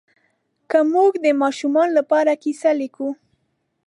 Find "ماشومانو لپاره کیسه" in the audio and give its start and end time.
1.41-2.71